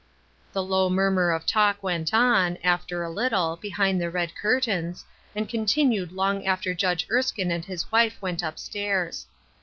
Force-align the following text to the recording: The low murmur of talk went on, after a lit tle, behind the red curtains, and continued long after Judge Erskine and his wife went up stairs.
The 0.51 0.63
low 0.63 0.89
murmur 0.89 1.29
of 1.29 1.45
talk 1.45 1.83
went 1.83 2.11
on, 2.11 2.57
after 2.63 3.03
a 3.03 3.09
lit 3.11 3.29
tle, 3.33 3.55
behind 3.57 4.01
the 4.01 4.09
red 4.09 4.33
curtains, 4.33 5.05
and 5.35 5.47
continued 5.47 6.11
long 6.11 6.43
after 6.47 6.73
Judge 6.73 7.05
Erskine 7.11 7.51
and 7.51 7.63
his 7.63 7.91
wife 7.91 8.19
went 8.19 8.43
up 8.43 8.57
stairs. 8.57 9.27